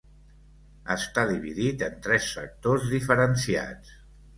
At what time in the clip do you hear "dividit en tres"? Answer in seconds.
1.33-2.33